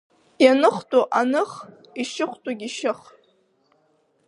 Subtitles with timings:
[0.43, 1.51] Ианыхтәу аных,
[2.01, 2.99] ишьыхтәугьы шьых.